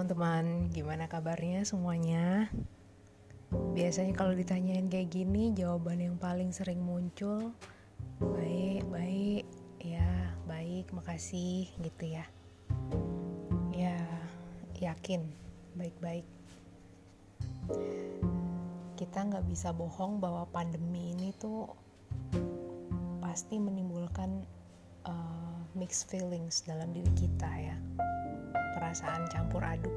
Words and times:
teman-teman, 0.00 0.72
gimana 0.72 1.12
kabarnya 1.12 1.60
semuanya? 1.60 2.48
Biasanya 3.52 4.16
kalau 4.16 4.32
ditanyain 4.32 4.88
kayak 4.88 5.12
gini, 5.12 5.52
jawaban 5.52 6.00
yang 6.00 6.16
paling 6.16 6.56
sering 6.56 6.80
muncul 6.80 7.52
baik, 8.16 8.80
baik, 8.88 9.44
ya, 9.76 10.32
baik, 10.48 10.88
makasih 10.96 11.68
gitu 11.84 12.16
ya. 12.16 12.24
Ya, 13.76 14.00
yakin, 14.80 15.28
baik-baik. 15.76 16.24
Kita 18.96 19.18
nggak 19.20 19.44
bisa 19.52 19.68
bohong 19.76 20.16
bahwa 20.16 20.48
pandemi 20.48 21.12
ini 21.12 21.36
tuh 21.36 21.76
pasti 23.20 23.60
menimbulkan 23.60 24.48
uh, 25.04 25.60
mixed 25.76 26.08
feelings 26.08 26.64
dalam 26.64 26.88
diri 26.88 27.12
kita 27.20 27.52
ya 27.52 27.76
perasaan 28.80 29.28
campur 29.28 29.60
aduk. 29.60 29.92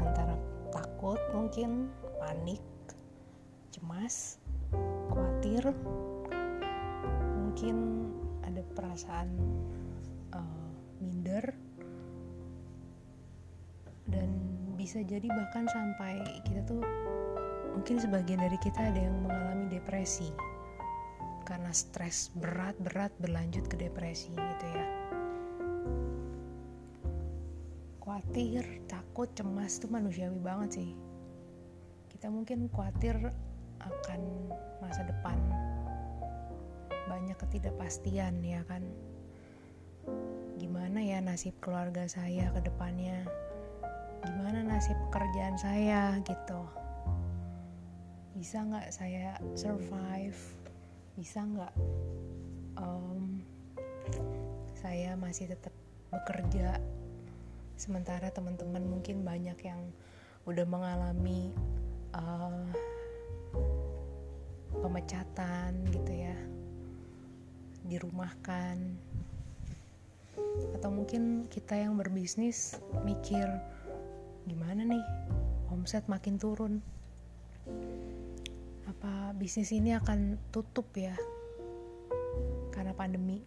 Antara 0.00 0.40
takut 0.72 1.20
mungkin 1.36 1.92
panik 2.16 2.64
cemas 3.68 4.40
khawatir. 5.12 5.68
Mungkin 7.44 7.76
ada 8.48 8.64
perasaan 8.72 9.28
uh, 10.32 10.72
minder. 11.04 11.44
Dan 14.08 14.32
bisa 14.80 15.04
jadi 15.04 15.28
bahkan 15.28 15.68
sampai 15.68 16.24
kita 16.48 16.64
tuh 16.64 16.80
mungkin 17.76 18.00
sebagian 18.00 18.40
dari 18.40 18.56
kita 18.64 18.80
ada 18.80 19.00
yang 19.04 19.20
mengalami 19.20 19.68
depresi. 19.68 20.32
Karena 21.44 21.68
stres 21.76 22.32
berat-berat 22.32 23.12
berlanjut 23.20 23.68
ke 23.68 23.76
depresi 23.76 24.32
gitu 24.32 24.66
ya 24.72 25.13
khawatir, 28.34 28.66
takut, 28.90 29.30
cemas 29.38 29.78
itu 29.78 29.86
manusiawi 29.86 30.42
banget 30.42 30.82
sih. 30.82 30.90
Kita 32.10 32.26
mungkin 32.34 32.66
khawatir 32.66 33.14
akan 33.78 34.20
masa 34.82 35.06
depan. 35.06 35.38
Banyak 37.06 37.38
ketidakpastian 37.38 38.42
ya 38.42 38.66
kan. 38.66 38.82
Gimana 40.58 40.98
ya 40.98 41.22
nasib 41.22 41.54
keluarga 41.62 42.10
saya 42.10 42.50
ke 42.50 42.58
depannya? 42.66 43.22
Gimana 44.26 44.66
nasib 44.66 44.98
pekerjaan 45.14 45.54
saya 45.54 46.18
gitu? 46.26 46.66
Bisa 48.34 48.66
nggak 48.66 48.90
saya 48.90 49.38
survive? 49.54 50.42
Bisa 51.14 51.38
nggak 51.38 51.74
um, 52.82 53.38
saya 54.74 55.14
masih 55.14 55.54
tetap 55.54 55.70
bekerja 56.10 56.82
sementara 57.74 58.30
teman-teman 58.30 58.82
mungkin 58.86 59.26
banyak 59.26 59.58
yang 59.66 59.80
udah 60.46 60.66
mengalami 60.68 61.50
uh, 62.14 62.64
pemecatan 64.78 65.72
gitu 65.90 66.12
ya 66.12 66.36
dirumahkan. 67.88 68.76
Atau 70.78 70.90
mungkin 70.90 71.50
kita 71.50 71.74
yang 71.74 71.98
berbisnis 71.98 72.78
mikir 73.02 73.46
gimana 74.44 74.84
nih 74.84 75.04
omset 75.72 76.06
makin 76.06 76.36
turun? 76.38 76.78
Apa 78.84 79.32
bisnis 79.34 79.72
ini 79.72 79.96
akan 79.96 80.36
tutup 80.52 80.86
ya 80.94 81.16
karena 82.70 82.92
pandemi? 82.94 83.40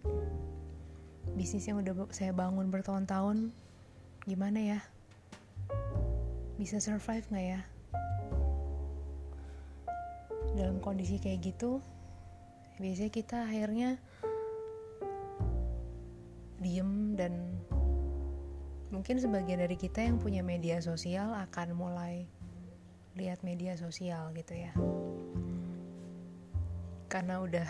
Bisnis 1.37 1.69
yang 1.69 1.85
udah 1.85 2.09
saya 2.09 2.33
bangun 2.33 2.73
bertahun-tahun 2.73 3.53
gimana 4.27 4.59
ya? 4.59 4.79
Bisa 6.59 6.83
survive 6.83 7.23
nggak 7.31 7.47
ya? 7.47 7.61
Dalam 10.59 10.83
kondisi 10.83 11.15
kayak 11.15 11.39
gitu 11.47 11.79
biasanya 12.75 13.09
kita 13.09 13.37
akhirnya 13.47 13.97
diem 16.59 17.15
dan 17.15 17.55
mungkin 18.91 19.15
sebagian 19.15 19.63
dari 19.63 19.79
kita 19.79 20.03
yang 20.03 20.19
punya 20.19 20.43
media 20.43 20.83
sosial 20.83 21.31
akan 21.31 21.73
mulai 21.73 22.27
lihat 23.15 23.47
media 23.47 23.79
sosial 23.79 24.35
gitu 24.35 24.59
ya. 24.59 24.75
Karena 27.07 27.39
udah 27.39 27.69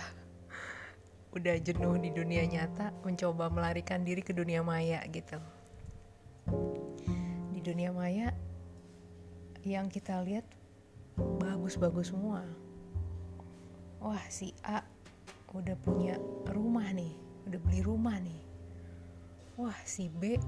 udah 1.38 1.56
jenuh 1.62 2.02
di 2.02 2.10
dunia 2.10 2.50
nyata 2.50 2.98
mencoba 3.06 3.46
melarikan 3.54 4.02
diri 4.02 4.26
ke 4.26 4.34
dunia 4.34 4.66
maya 4.66 5.06
gitu 5.14 5.38
dunia 7.68 7.92
maya 7.92 8.32
yang 9.68 9.92
kita 9.92 10.24
lihat 10.24 10.48
bagus-bagus 11.20 12.16
semua. 12.16 12.48
Wah 14.00 14.24
si 14.32 14.56
A 14.64 14.80
udah 15.52 15.76
punya 15.84 16.16
rumah 16.48 16.88
nih 16.96 17.12
udah 17.44 17.60
beli 17.60 17.84
rumah 17.84 18.16
nih. 18.24 18.40
Wah 19.60 19.76
si 19.84 20.08
B 20.08 20.40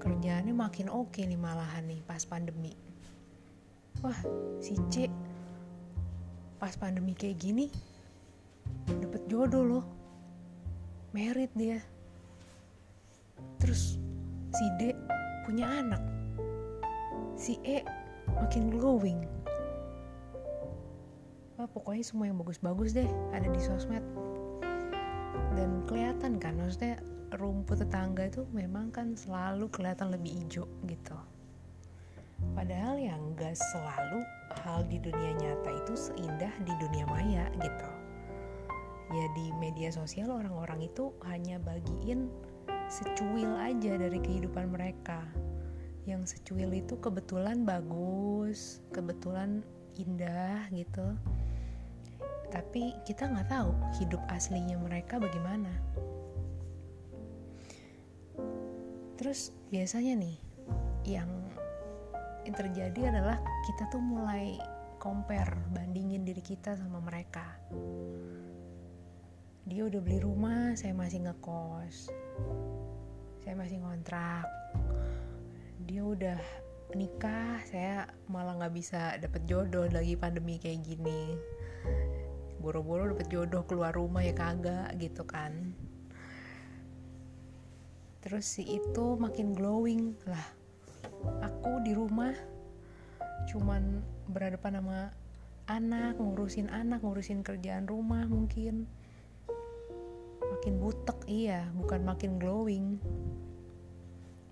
kerjaannya 0.00 0.56
makin 0.56 0.88
oke 0.88 1.20
nih 1.20 1.36
malahan 1.36 1.84
nih 1.92 2.00
pas 2.08 2.24
pandemi. 2.24 2.72
Wah 4.00 4.16
si 4.56 4.80
C 4.88 5.12
pas 6.56 6.72
pandemi 6.80 7.12
kayak 7.12 7.36
gini 7.36 7.68
dapet 8.88 9.28
jodoh 9.28 9.64
loh. 9.76 9.84
Merit 11.12 11.52
dia. 11.52 11.84
Terus 13.60 14.00
si 14.56 14.64
D 14.80 14.96
punya 15.44 15.68
anak. 15.68 16.15
Si 17.36 17.60
E 17.68 17.84
makin 18.32 18.72
glowing. 18.72 19.20
Wah, 21.60 21.68
pokoknya 21.68 22.04
semua 22.04 22.32
yang 22.32 22.40
bagus-bagus 22.40 22.96
deh 22.96 23.08
ada 23.36 23.44
di 23.44 23.60
sosmed. 23.60 24.00
Dan 25.52 25.84
kelihatan 25.84 26.40
kan, 26.40 26.56
maksudnya 26.56 26.96
rumput 27.36 27.84
tetangga 27.84 28.28
itu 28.28 28.48
memang 28.56 28.88
kan 28.88 29.12
selalu 29.12 29.68
kelihatan 29.68 30.12
lebih 30.16 30.32
hijau 30.32 30.64
gitu. 30.88 31.16
Padahal 32.56 32.96
yang 33.00 33.20
gak 33.36 33.56
selalu 33.56 34.20
hal 34.64 34.84
di 34.88 34.96
dunia 35.00 35.32
nyata 35.36 35.70
itu 35.84 35.92
seindah 35.96 36.52
di 36.64 36.72
dunia 36.80 37.04
maya 37.08 37.48
gitu. 37.56 37.90
Ya 39.12 39.26
di 39.36 39.52
media 39.60 39.92
sosial 39.92 40.32
orang-orang 40.32 40.88
itu 40.88 41.12
hanya 41.28 41.60
bagiin 41.60 42.32
secuil 42.88 43.56
aja 43.60 43.96
dari 43.96 44.20
kehidupan 44.20 44.72
mereka 44.72 45.24
yang 46.06 46.22
secuil 46.22 46.70
itu 46.70 46.94
kebetulan 47.02 47.66
bagus 47.66 48.78
kebetulan 48.94 49.66
indah 49.98 50.70
gitu. 50.70 51.18
Tapi 52.54 52.94
kita 53.02 53.26
nggak 53.26 53.50
tahu 53.50 53.74
hidup 53.98 54.22
aslinya 54.30 54.78
mereka 54.78 55.18
bagaimana. 55.18 55.68
Terus 59.18 59.50
biasanya 59.74 60.14
nih 60.22 60.36
yang, 61.10 61.30
terjadi 62.46 63.10
adalah 63.10 63.42
kita 63.66 63.90
tuh 63.90 63.98
mulai 63.98 64.54
compare 65.02 65.58
bandingin 65.74 66.22
diri 66.22 66.38
kita 66.38 66.78
sama 66.78 67.02
mereka. 67.02 67.42
Dia 69.66 69.82
udah 69.90 69.98
beli 69.98 70.22
rumah 70.22 70.78
saya 70.78 70.94
masih 70.94 71.26
ngekos. 71.26 72.14
Saya 73.42 73.54
masih 73.58 73.82
ngontrak 73.82 74.46
dia 75.84 76.00
udah 76.00 76.40
nikah 76.96 77.60
saya 77.68 78.08
malah 78.32 78.56
nggak 78.56 78.72
bisa 78.72 79.20
dapet 79.20 79.44
jodoh 79.44 79.84
lagi 79.92 80.16
pandemi 80.16 80.56
kayak 80.56 80.80
gini. 80.86 81.36
Boro-boro 82.56 83.12
dapet 83.12 83.28
jodoh 83.28 83.68
keluar 83.68 83.92
rumah 83.92 84.24
ya 84.24 84.32
kagak 84.32 84.96
gitu 84.96 85.28
kan. 85.28 85.76
Terus 88.24 88.48
si 88.48 88.64
itu 88.64 89.20
makin 89.20 89.52
glowing 89.52 90.16
lah. 90.24 90.46
Aku 91.44 91.84
di 91.84 91.92
rumah 91.92 92.32
cuman 93.52 94.02
berhadapan 94.32 94.80
sama 94.80 95.00
anak 95.68 96.18
ngurusin 96.18 96.72
anak 96.72 97.04
ngurusin 97.04 97.44
kerjaan 97.44 97.84
rumah 97.84 98.24
mungkin. 98.24 98.88
Makin 100.40 100.80
butek 100.80 101.20
iya 101.28 101.68
bukan 101.76 102.00
makin 102.08 102.40
glowing 102.40 102.96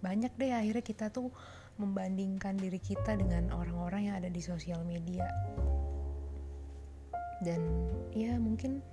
banyak 0.05 0.37
deh 0.37 0.53
akhirnya 0.53 0.85
kita 0.85 1.09
tuh 1.09 1.33
membandingkan 1.81 2.55
diri 2.61 2.79
kita 2.79 3.17
dengan 3.17 3.51
orang-orang 3.51 4.13
yang 4.13 4.17
ada 4.21 4.29
di 4.29 4.39
sosial 4.45 4.85
media. 4.85 5.25
Dan 7.41 7.61
ya 8.15 8.37
mungkin 8.37 8.85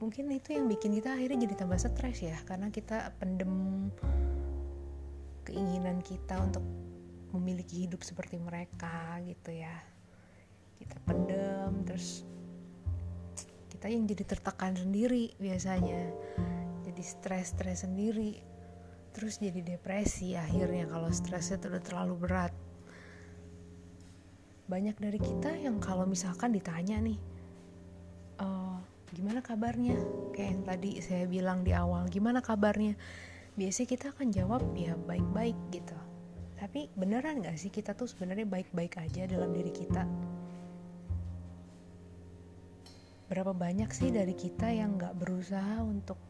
mungkin 0.00 0.32
itu 0.32 0.56
yang 0.56 0.70
bikin 0.70 0.96
kita 0.96 1.18
akhirnya 1.18 1.44
jadi 1.44 1.54
tambah 1.58 1.76
stres 1.76 2.22
ya. 2.22 2.38
Karena 2.48 2.70
kita 2.70 3.12
pendem 3.18 3.90
keinginan 5.44 6.00
kita 6.00 6.40
untuk 6.40 6.64
memiliki 7.34 7.84
hidup 7.84 8.00
seperti 8.06 8.40
mereka 8.40 9.20
gitu 9.26 9.52
ya. 9.52 9.74
Kita 10.80 10.96
pendem 11.04 11.84
terus 11.84 12.24
kita 13.68 13.92
yang 13.92 14.08
jadi 14.08 14.24
tertekan 14.24 14.72
sendiri 14.78 15.36
biasanya. 15.36 16.08
Jadi 16.88 17.02
stres-stres 17.04 17.84
sendiri 17.84 18.49
terus 19.10 19.42
jadi 19.42 19.60
depresi 19.62 20.38
akhirnya 20.38 20.86
kalau 20.86 21.10
stresnya 21.10 21.58
udah 21.58 21.82
terlalu 21.82 22.14
berat. 22.18 22.52
Banyak 24.70 24.96
dari 25.02 25.18
kita 25.18 25.50
yang 25.58 25.82
kalau 25.82 26.06
misalkan 26.06 26.54
ditanya 26.54 27.02
nih 27.02 27.18
uh, 28.40 28.78
gimana 29.12 29.42
kabarnya? 29.42 29.98
Kayak 30.34 30.48
yang 30.54 30.62
tadi 30.64 30.90
saya 31.02 31.24
bilang 31.26 31.66
di 31.66 31.74
awal 31.74 32.06
gimana 32.06 32.40
kabarnya? 32.40 32.94
Biasanya 33.58 33.88
kita 33.90 34.06
akan 34.14 34.28
jawab 34.30 34.62
ya 34.78 34.94
baik-baik 34.94 35.58
gitu. 35.74 35.98
Tapi 36.60 36.92
beneran 36.92 37.40
gak 37.40 37.56
sih 37.56 37.72
kita 37.72 37.96
tuh 37.96 38.06
sebenarnya 38.06 38.44
baik-baik 38.44 39.00
aja 39.00 39.24
dalam 39.24 39.50
diri 39.50 39.72
kita? 39.72 40.04
Berapa 43.32 43.56
banyak 43.56 43.90
sih 43.94 44.12
dari 44.12 44.36
kita 44.36 44.68
yang 44.68 45.00
gak 45.00 45.16
berusaha 45.16 45.80
untuk 45.80 46.29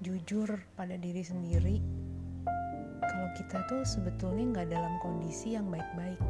jujur 0.00 0.60
pada 0.76 0.96
diri 0.96 1.20
sendiri 1.20 1.76
kalau 3.00 3.28
kita 3.36 3.64
tuh 3.68 3.84
sebetulnya 3.84 4.64
gak 4.64 4.68
dalam 4.72 4.94
kondisi 5.00 5.56
yang 5.56 5.68
baik-baik 5.68 6.20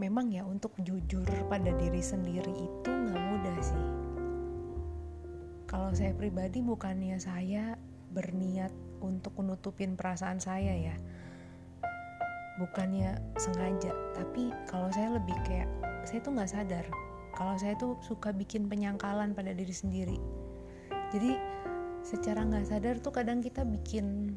memang 0.00 0.32
ya 0.32 0.48
untuk 0.48 0.72
jujur 0.80 1.28
pada 1.52 1.76
diri 1.76 2.00
sendiri 2.00 2.56
itu 2.56 2.88
nggak 2.88 3.20
mudah 3.20 3.58
sih. 3.60 3.86
Kalau 5.68 5.92
saya 5.92 6.16
pribadi 6.16 6.64
bukannya 6.64 7.20
saya 7.20 7.76
berniat 8.10 8.72
untuk 9.04 9.36
menutupin 9.36 10.00
perasaan 10.00 10.40
saya 10.40 10.72
ya. 10.72 10.96
Bukannya 12.56 13.20
sengaja, 13.36 13.92
tapi 14.16 14.50
kalau 14.66 14.88
saya 14.88 15.20
lebih 15.20 15.36
kayak 15.44 15.68
saya 16.08 16.18
tuh 16.24 16.32
nggak 16.32 16.50
sadar 16.50 16.86
kalau 17.40 17.56
saya 17.56 17.72
tuh 17.80 17.96
suka 18.04 18.36
bikin 18.36 18.68
penyangkalan 18.68 19.32
pada 19.32 19.56
diri 19.56 19.72
sendiri. 19.72 20.20
Jadi 21.08 21.40
secara 22.04 22.44
nggak 22.44 22.68
sadar 22.68 23.00
tuh 23.00 23.16
kadang 23.16 23.40
kita 23.40 23.64
bikin 23.64 24.36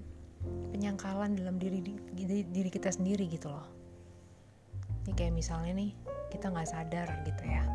penyangkalan 0.71 1.35
dalam 1.35 1.59
diri 1.59 1.83
diri, 2.15 2.71
kita 2.71 2.95
sendiri 2.95 3.27
gitu 3.27 3.51
loh. 3.51 3.67
Ini 5.03 5.19
kayak 5.19 5.35
misalnya 5.35 5.83
nih 5.83 5.91
kita 6.31 6.47
nggak 6.47 6.69
sadar 6.71 7.11
gitu 7.27 7.44
ya. 7.44 7.67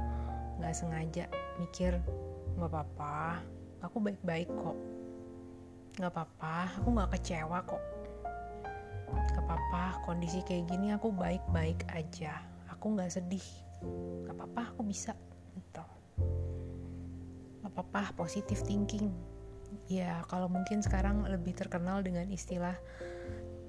Nggak 0.65 0.73
sengaja 0.73 1.25
mikir 1.61 2.01
nggak 2.57 2.73
apa-apa 2.73 3.45
aku 3.85 4.01
baik-baik 4.01 4.49
kok. 4.49 4.81
Nggak 6.01 6.09
apa-apa 6.09 6.57
aku 6.81 6.89
nggak 6.89 7.11
kecewa 7.21 7.59
kok. 7.69 7.83
Nggak 9.13 9.45
apa-apa 9.45 10.09
kondisi 10.09 10.41
kayak 10.49 10.73
gini 10.73 10.97
aku 10.97 11.13
baik-baik 11.13 11.85
aja. 11.93 12.41
Aku 12.73 12.97
nggak 12.97 13.13
sedih 13.13 13.68
nggak 13.83 14.35
apa-apa 14.35 14.63
aku 14.75 14.83
bisa. 14.87 15.13
Gitu. 15.55 15.85
Nggak 17.63 17.73
apa-apa 17.75 18.15
positive 18.19 18.61
thinking. 18.65 19.11
Ya 19.89 20.25
kalau 20.29 20.49
mungkin 20.49 20.81
sekarang 20.81 21.25
lebih 21.29 21.57
terkenal 21.57 22.01
dengan 22.01 22.29
istilah 22.33 22.77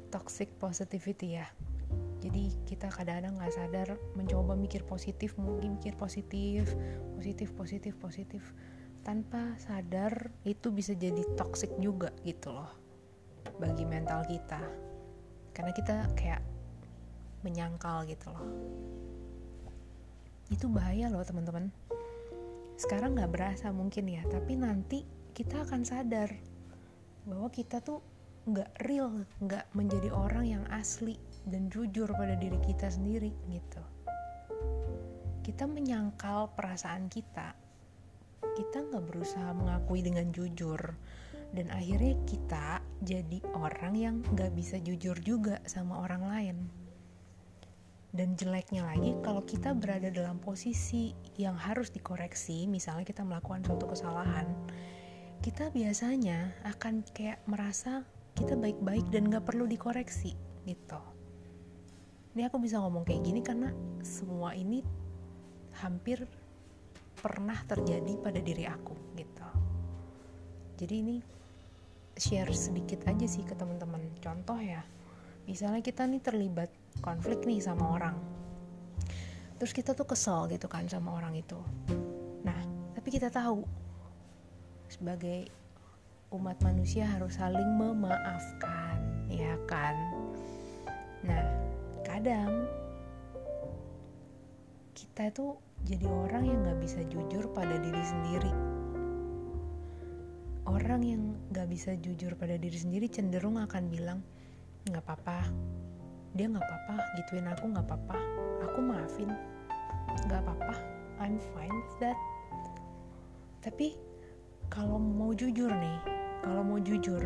toxic 0.10 0.52
positivity 0.58 1.40
ya. 1.40 1.48
Jadi 2.20 2.52
kita 2.68 2.92
kadang-kadang 2.92 3.40
nggak 3.40 3.56
sadar 3.56 3.88
mencoba 4.20 4.52
mikir 4.60 4.84
positif 4.84 5.40
mungkin 5.40 5.80
mikir 5.80 5.96
positif 5.96 6.68
positif 7.16 7.56
positif 7.56 7.94
positif. 7.96 8.44
Tanpa 9.00 9.56
sadar 9.56 10.28
itu 10.44 10.76
bisa 10.76 10.92
jadi 10.92 11.24
toxic 11.40 11.72
juga 11.80 12.12
gitu 12.28 12.52
loh 12.52 12.70
bagi 13.58 13.88
mental 13.88 14.28
kita. 14.28 14.60
Karena 15.56 15.72
kita 15.72 15.96
kayak 16.20 16.44
menyangkal 17.44 18.04
gitu 18.04 18.28
loh 18.36 18.44
itu 20.50 20.66
bahaya 20.70 21.10
loh 21.10 21.22
teman-teman. 21.22 21.70
Sekarang 22.76 23.18
nggak 23.18 23.32
berasa 23.32 23.70
mungkin 23.70 24.10
ya 24.10 24.26
tapi 24.26 24.58
nanti 24.58 25.06
kita 25.38 25.64
akan 25.66 25.86
sadar 25.86 26.34
bahwa 27.30 27.48
kita 27.54 27.80
tuh 27.86 28.02
nggak 28.50 28.82
real 28.90 29.24
nggak 29.46 29.70
menjadi 29.78 30.10
orang 30.10 30.46
yang 30.50 30.66
asli 30.74 31.22
dan 31.46 31.70
jujur 31.70 32.10
pada 32.18 32.34
diri 32.34 32.58
kita 32.66 32.90
sendiri 32.90 33.30
gitu. 33.52 33.84
Kita 35.46 35.70
menyangkal 35.70 36.54
perasaan 36.58 37.10
kita. 37.10 37.54
Kita 38.42 38.78
nggak 38.90 39.06
berusaha 39.06 39.50
mengakui 39.54 40.02
dengan 40.02 40.34
jujur. 40.34 40.82
Dan 41.50 41.74
akhirnya 41.74 42.14
kita 42.30 42.78
jadi 43.02 43.42
orang 43.58 43.94
yang 43.98 44.16
nggak 44.22 44.54
bisa 44.54 44.78
jujur 44.78 45.18
juga 45.26 45.58
sama 45.66 45.98
orang 46.06 46.24
lain 46.30 46.79
dan 48.10 48.34
jeleknya 48.34 48.86
lagi 48.90 49.14
kalau 49.22 49.46
kita 49.46 49.78
berada 49.78 50.10
dalam 50.10 50.42
posisi 50.42 51.14
yang 51.38 51.54
harus 51.54 51.94
dikoreksi 51.94 52.66
misalnya 52.66 53.06
kita 53.06 53.22
melakukan 53.22 53.62
suatu 53.62 53.86
kesalahan 53.90 54.50
kita 55.40 55.72
biasanya 55.72 56.52
akan 56.68 57.06
kayak 57.16 57.40
merasa 57.48 58.04
kita 58.36 58.60
baik-baik 58.60 59.08
dan 59.08 59.32
gak 59.32 59.48
perlu 59.48 59.64
dikoreksi 59.68 60.36
gitu. 60.68 61.00
Ini 62.36 62.48
aku 62.48 62.60
bisa 62.60 62.80
ngomong 62.80 63.08
kayak 63.08 63.24
gini 63.24 63.40
karena 63.44 63.72
semua 64.04 64.52
ini 64.56 64.84
hampir 65.80 66.28
pernah 67.20 67.56
terjadi 67.68 68.16
pada 68.20 68.40
diri 68.40 68.64
aku 68.68 68.96
gitu. 69.16 69.48
Jadi 70.80 70.94
ini 71.04 71.18
share 72.16 72.52
sedikit 72.56 73.04
aja 73.08 73.28
sih 73.28 73.44
ke 73.44 73.56
teman-teman. 73.56 74.00
Contoh 74.20 74.60
ya 74.60 74.84
misalnya 75.48 75.80
kita 75.80 76.04
nih 76.08 76.24
terlibat 76.24 76.72
konflik 77.00 77.46
nih 77.46 77.62
sama 77.64 77.96
orang. 77.96 78.16
Terus 79.60 79.76
kita 79.76 79.92
tuh 79.92 80.08
kesel 80.08 80.48
gitu 80.52 80.72
kan 80.72 80.88
sama 80.88 81.16
orang 81.16 81.36
itu. 81.36 81.60
Nah 82.44 82.60
tapi 82.96 83.10
kita 83.12 83.28
tahu 83.32 83.64
sebagai 84.90 85.52
umat 86.34 86.58
manusia 86.62 87.06
harus 87.10 87.38
saling 87.38 87.68
memaafkan 87.78 88.98
ya 89.30 89.54
kan? 89.68 89.96
Nah 91.26 91.44
kadang 92.08 92.68
kita 94.96 95.32
itu 95.32 95.48
jadi 95.88 96.08
orang 96.08 96.44
yang 96.44 96.60
gak 96.68 96.80
bisa 96.84 97.00
jujur 97.08 97.48
pada 97.56 97.80
diri 97.80 98.04
sendiri. 98.04 98.54
Orang 100.68 101.02
yang 101.08 101.40
gak 101.56 101.72
bisa 101.72 101.96
jujur 101.96 102.36
pada 102.36 102.60
diri 102.60 102.76
sendiri 102.76 103.08
cenderung 103.08 103.58
akan 103.58 103.84
bilang 103.88 104.20
gak 104.88 105.04
apa-apa 105.04 105.40
dia 106.38 106.46
gak 106.50 106.62
apa-apa 106.62 106.96
gituin 107.18 107.48
aku 107.50 107.66
gak 107.74 107.86
apa-apa. 107.90 108.18
Aku 108.70 108.80
maafin. 108.84 109.32
Gak 110.30 110.42
apa-apa. 110.46 110.76
I'm 111.20 111.42
fine 111.54 111.74
with 111.74 111.96
that. 112.02 112.18
Tapi 113.60 113.98
kalau 114.70 115.02
mau 115.02 115.34
jujur 115.34 115.68
nih 115.74 115.98
kalau 116.40 116.62
mau 116.64 116.80
jujur 116.80 117.20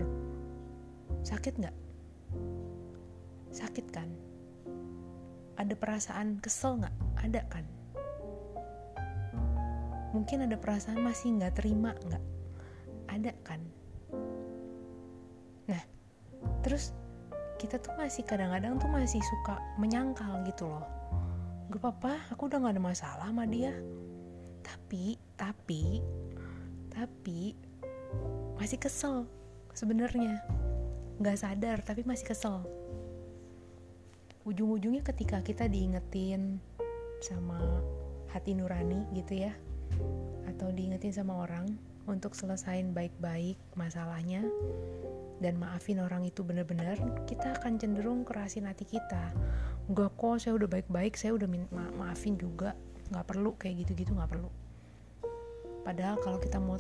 sakit 1.22 1.62
gak? 1.62 1.76
sakit 3.54 3.86
kan? 3.94 4.10
Ada 5.54 5.78
perasaan 5.78 6.42
kesel 6.42 6.82
nggak? 6.82 6.96
Ada 7.22 7.42
kan? 7.46 7.66
Mungkin 10.18 10.50
ada 10.50 10.58
perasaan 10.58 11.06
masih 11.06 11.38
nggak 11.38 11.62
terima 11.62 11.94
nggak? 12.10 12.24
Ada 13.14 13.32
kan? 13.46 13.62
Nah 15.70 15.84
terus 16.66 16.98
kita 17.64 17.80
tuh 17.80 17.96
masih 17.96 18.28
kadang-kadang 18.28 18.76
tuh 18.76 18.92
masih 18.92 19.24
suka 19.24 19.56
menyangkal 19.80 20.44
gitu 20.44 20.68
loh. 20.68 20.84
Gak 21.72 21.80
apa-apa 21.80 22.36
aku 22.36 22.52
udah 22.52 22.60
gak 22.60 22.76
ada 22.76 22.84
masalah 22.84 23.28
sama 23.32 23.48
dia. 23.48 23.72
Tapi 24.60 25.16
tapi 25.40 26.04
tapi 26.92 27.56
masih 28.60 28.76
kesel 28.76 29.24
sebenarnya. 29.72 30.44
Nggak 31.24 31.40
sadar 31.40 31.80
tapi 31.88 32.04
masih 32.04 32.28
kesel. 32.28 32.68
Ujung-ujungnya 34.44 35.00
ketika 35.08 35.40
kita 35.40 35.72
diingetin 35.72 36.60
sama 37.24 37.80
hati 38.36 38.60
nurani 38.60 39.08
gitu 39.16 39.40
ya 39.48 39.56
atau 40.52 40.68
diingetin 40.68 41.16
sama 41.16 41.48
orang 41.48 41.72
untuk 42.12 42.36
selesain 42.36 42.92
baik-baik 42.92 43.56
masalahnya 43.80 44.44
dan 45.42 45.58
maafin 45.58 46.02
orang 46.04 46.28
itu 46.28 46.46
benar-benar 46.46 47.00
kita 47.26 47.58
akan 47.62 47.80
cenderung 47.82 48.22
kerasin 48.28 48.70
hati 48.70 48.86
kita. 48.86 49.34
Enggak 49.90 50.14
kok 50.16 50.40
saya 50.40 50.54
udah 50.56 50.70
baik-baik 50.70 51.18
saya 51.18 51.34
udah 51.36 51.48
ma 51.74 51.90
maafin 51.96 52.38
juga. 52.38 52.78
Nggak 53.10 53.26
perlu 53.26 53.52
kayak 53.58 53.86
gitu-gitu 53.86 54.14
nggak 54.14 54.32
perlu. 54.32 54.50
Padahal 55.84 56.16
kalau 56.24 56.40
kita 56.40 56.62
mau 56.62 56.80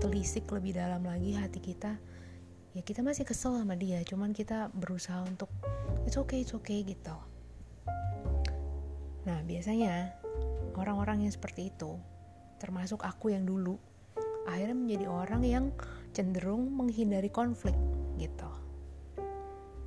telisik 0.00 0.50
lebih 0.50 0.74
dalam 0.74 1.06
lagi 1.06 1.38
hati 1.38 1.62
kita 1.62 1.94
ya 2.74 2.82
kita 2.82 3.02
masih 3.06 3.22
kesel 3.26 3.58
sama 3.58 3.78
dia. 3.78 4.02
Cuman 4.02 4.34
kita 4.34 4.70
berusaha 4.74 5.22
untuk 5.22 5.50
it's 6.08 6.18
okay 6.18 6.42
it's 6.42 6.54
okay 6.54 6.82
gitu. 6.82 7.16
Nah 9.24 9.38
biasanya 9.46 10.14
orang-orang 10.74 11.28
yang 11.28 11.32
seperti 11.32 11.70
itu 11.70 11.96
termasuk 12.58 13.04
aku 13.04 13.34
yang 13.34 13.44
dulu 13.44 13.76
akhirnya 14.48 14.76
menjadi 14.76 15.06
orang 15.08 15.42
yang 15.44 15.64
cenderung 16.14 16.70
menghindari 16.70 17.28
konflik 17.28 17.74
gitu. 18.14 18.46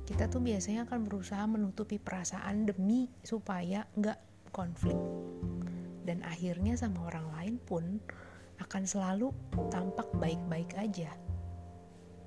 Kita 0.04 0.28
tuh 0.28 0.44
biasanya 0.44 0.84
akan 0.84 1.08
berusaha 1.08 1.44
menutupi 1.48 1.96
perasaan 1.96 2.68
demi 2.68 3.08
supaya 3.24 3.88
nggak 3.96 4.52
konflik. 4.52 4.96
Dan 6.04 6.24
akhirnya 6.24 6.76
sama 6.76 7.08
orang 7.08 7.28
lain 7.36 7.54
pun 7.60 8.00
akan 8.60 8.82
selalu 8.84 9.32
tampak 9.68 10.08
baik-baik 10.16 10.72
aja. 10.76 11.12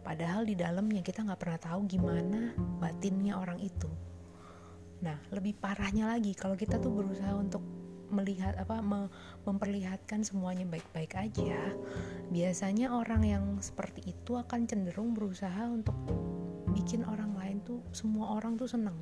Padahal 0.01 0.45
di 0.45 0.57
dalamnya 0.57 1.05
kita 1.05 1.25
nggak 1.25 1.41
pernah 1.41 1.61
tahu 1.61 1.85
gimana 1.85 2.53
batinnya 2.81 3.37
orang 3.37 3.61
itu. 3.61 3.89
Nah 5.01 5.17
lebih 5.33 5.57
parahnya 5.57 6.09
lagi 6.09 6.37
kalau 6.37 6.53
kita 6.53 6.77
tuh 6.77 6.93
berusaha 6.93 7.33
untuk 7.33 7.80
melihat 8.11 8.53
apa 8.59 8.83
me, 8.83 9.07
memperlihatkan 9.47 10.21
semuanya 10.21 10.67
baik-baik 10.67 11.17
aja. 11.17 11.73
Biasanya 12.29 12.93
orang 12.93 13.23
yang 13.25 13.45
seperti 13.63 14.11
itu 14.11 14.37
akan 14.37 14.67
cenderung 14.67 15.15
berusaha 15.15 15.65
untuk 15.65 15.95
bikin 16.71 17.03
orang 17.07 17.35
lain 17.35 17.57
tuh 17.63 17.83
semua 17.91 18.37
orang 18.37 18.55
tuh 18.55 18.67
senang 18.67 18.95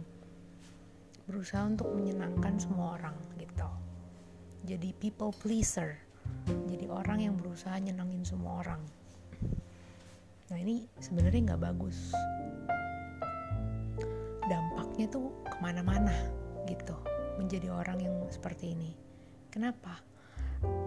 berusaha 1.29 1.61
untuk 1.61 1.93
menyenangkan 1.93 2.57
semua 2.57 2.97
orang 2.97 3.13
gitu. 3.37 3.69
Jadi 4.65 4.89
people 4.97 5.29
pleaser. 5.29 6.01
Jadi 6.65 6.89
orang 6.89 7.21
yang 7.21 7.37
berusaha 7.37 7.77
nyenangin 7.77 8.25
semua 8.25 8.65
orang. 8.65 8.81
Nah 10.49 10.57
ini 10.57 10.89
sebenarnya 10.97 11.53
nggak 11.53 11.61
bagus. 11.69 12.13
Dampaknya 14.49 15.05
tuh 15.13 15.29
ke 15.45 15.57
mana-mana 15.61 16.17
gitu 16.65 17.18
menjadi 17.39 17.71
orang 17.71 18.03
yang 18.03 18.15
seperti 18.27 18.75
ini. 18.75 18.91
Kenapa? 19.47 20.03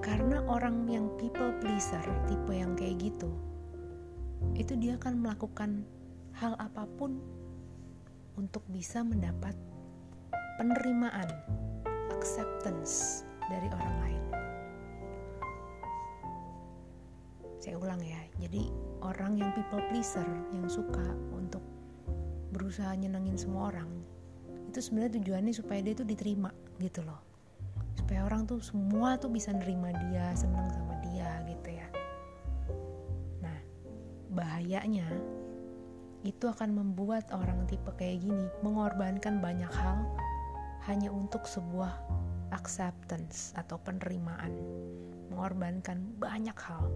Karena 0.05 0.45
orang 0.45 0.85
yang 0.85 1.09
people 1.17 1.57
pleaser, 1.65 2.05
tipe 2.29 2.53
yang 2.53 2.77
kayak 2.77 3.01
gitu, 3.01 3.33
itu 4.53 4.77
dia 4.77 5.01
akan 5.01 5.25
melakukan 5.25 5.89
hal 6.37 6.53
apa 6.61 6.85
pun 7.01 7.17
untuk 8.37 8.61
bisa 8.69 9.01
mendapat 9.01 9.57
penerimaan, 10.61 11.29
acceptance 12.13 13.25
dari 13.49 13.69
orang 13.73 13.97
lain. 14.05 14.25
Saya 17.63 17.79
ulang 17.79 18.03
ya, 18.05 18.21
jadi 18.43 18.69
orang 19.01 19.41
yang 19.41 19.51
people 19.57 19.81
pleaser, 19.89 20.27
yang 20.53 20.67
suka 20.69 21.15
untuk 21.33 21.63
berusaha 22.53 22.93
nyenengin 22.93 23.39
semua 23.39 23.73
orang, 23.73 23.89
itu 24.73 24.81
sebenarnya 24.81 25.21
tujuannya 25.21 25.53
supaya 25.53 25.85
dia 25.85 25.93
tuh 25.93 26.09
diterima 26.09 26.49
gitu 26.81 27.05
loh. 27.05 27.21
Supaya 27.93 28.25
orang 28.25 28.49
tuh 28.49 28.65
semua 28.65 29.21
tuh 29.21 29.29
bisa 29.29 29.53
nerima 29.53 29.93
dia 30.09 30.33
senang 30.33 30.73
sama 30.73 30.97
dia 31.05 31.45
gitu 31.45 31.77
ya. 31.77 31.87
Nah 33.45 33.59
bahayanya 34.33 35.05
itu 36.25 36.49
akan 36.49 36.73
membuat 36.73 37.29
orang 37.37 37.69
tipe 37.69 37.93
kayak 38.01 38.25
gini 38.25 38.49
mengorbankan 38.65 39.45
banyak 39.45 39.69
hal 39.69 40.09
hanya 40.89 41.13
untuk 41.13 41.45
sebuah 41.45 41.93
acceptance 42.57 43.53
atau 43.53 43.77
penerimaan. 43.77 44.57
Mengorbankan 45.29 46.17
banyak 46.17 46.57
hal. 46.57 46.89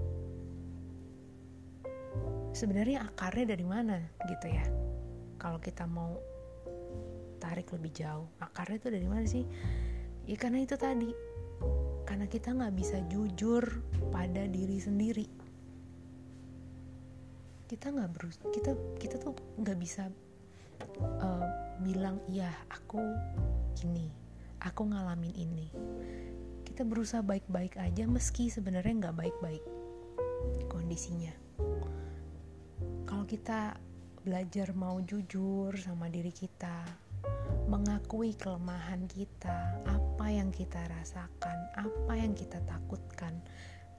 Sebenarnya 2.57 3.05
akarnya 3.05 3.53
dari 3.53 3.67
mana 3.69 4.01
gitu 4.33 4.49
ya? 4.49 4.65
Kalau 5.37 5.61
kita 5.61 5.85
mau 5.85 6.17
tarik 7.39 7.71
lebih 7.73 7.93
jauh. 7.93 8.29
Akarnya 8.43 8.81
itu 8.81 8.89
dari 8.93 9.07
mana 9.09 9.25
sih? 9.29 9.45
Ya 10.27 10.37
karena 10.37 10.65
itu 10.65 10.75
tadi. 10.75 11.11
Karena 12.07 12.27
kita 12.27 12.55
nggak 12.55 12.75
bisa 12.75 12.99
jujur 13.11 13.65
pada 14.11 14.45
diri 14.49 14.79
sendiri. 14.79 15.27
Kita 17.67 17.91
nggak 17.91 18.11
berus 18.15 18.39
kita 18.55 18.73
kita 19.03 19.19
tuh 19.19 19.35
nggak 19.59 19.79
bisa 19.79 20.07
uh, 21.03 21.49
bilang 21.83 22.23
iya 22.31 22.51
aku 22.71 23.03
gini 23.75 24.07
aku 24.63 24.87
ngalamin 24.91 25.35
ini. 25.35 25.67
Kita 26.67 26.83
berusaha 26.83 27.25
baik-baik 27.25 27.79
aja 27.81 28.05
meski 28.05 28.51
sebenarnya 28.51 29.09
nggak 29.09 29.17
baik-baik 29.17 29.65
kondisinya. 30.69 31.33
Kalau 33.07 33.25
kita 33.25 33.79
belajar 34.27 34.75
mau 34.75 34.99
jujur 35.07 35.71
sama 35.79 36.11
diri 36.11 36.35
kita 36.35 37.06
mengakui 37.67 38.31
kelemahan 38.39 39.11
kita, 39.11 39.83
apa 39.91 40.27
yang 40.31 40.55
kita 40.55 40.79
rasakan, 40.87 41.59
apa 41.75 42.15
yang 42.15 42.31
kita 42.31 42.63
takutkan, 42.63 43.43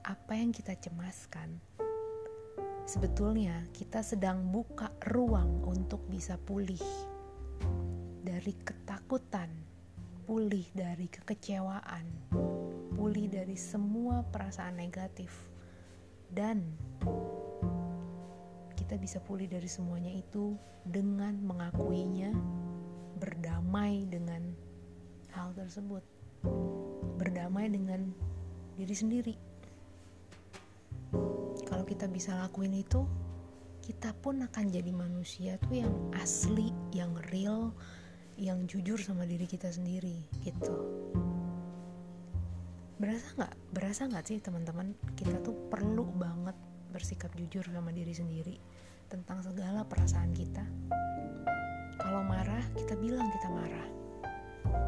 apa 0.08 0.32
yang 0.32 0.56
kita 0.56 0.72
cemaskan. 0.72 1.60
Sebetulnya, 2.88 3.68
kita 3.76 4.00
sedang 4.00 4.48
buka 4.48 4.88
ruang 5.12 5.60
untuk 5.68 6.00
bisa 6.08 6.40
pulih 6.40 6.80
dari 8.24 8.56
ketakutan, 8.64 9.52
pulih 10.24 10.64
dari 10.72 11.04
kekecewaan, 11.12 12.08
pulih 12.96 13.28
dari 13.28 13.60
semua 13.60 14.24
perasaan 14.32 14.80
negatif, 14.80 15.28
dan 16.32 16.64
kita 18.80 18.96
bisa 18.96 19.20
pulih 19.20 19.44
dari 19.44 19.68
semuanya 19.68 20.08
itu 20.08 20.56
dengan 20.88 21.36
mengakuinya 21.44 22.32
berdamai 23.18 24.06
dengan 24.06 24.54
hal 25.34 25.50
tersebut. 25.58 26.00
Berdamai 27.18 27.66
dengan 27.66 28.14
diri 28.78 28.94
sendiri. 28.94 29.34
Kalau 31.66 31.84
kita 31.84 32.06
bisa 32.06 32.38
lakuin 32.38 32.78
itu 32.78 33.02
kita 33.82 34.14
pun 34.22 34.44
akan 34.46 34.64
jadi 34.70 34.92
manusia 34.94 35.58
tuh 35.66 35.82
yang 35.82 35.94
asli 36.14 36.70
yang 36.94 37.12
real 37.34 37.74
yang 38.38 38.68
jujur 38.70 39.00
sama 39.02 39.26
diri 39.26 39.50
kita 39.50 39.68
sendiri 39.68 40.22
gitu. 40.46 40.72
Berasa 43.02 43.26
nggak? 43.34 43.54
Berasa 43.74 44.00
nggak 44.06 44.24
sih 44.30 44.38
teman-teman 44.38 44.94
kita 45.18 45.42
tuh 45.42 45.54
perlu 45.66 46.06
banget 46.14 46.54
bersikap 46.94 47.34
jujur 47.34 47.66
sama 47.66 47.90
diri 47.90 48.14
sendiri 48.14 48.56
tentang 49.08 49.40
segala 49.40 49.84
perasaan 49.84 50.32
kita 50.36 50.64
kalau 52.08 52.24
marah, 52.24 52.64
kita 52.72 52.96
bilang 52.96 53.28
kita 53.28 53.52
marah. 53.52 53.88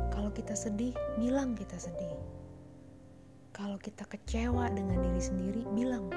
Kalau 0.09 0.33
kita 0.33 0.57
sedih, 0.57 0.97
bilang 1.21 1.53
kita 1.53 1.77
sedih. 1.77 2.17
Kalau 3.53 3.77
kita 3.77 4.09
kecewa 4.09 4.73
dengan 4.73 5.05
diri 5.05 5.21
sendiri, 5.21 5.63
bilang. 5.77 6.09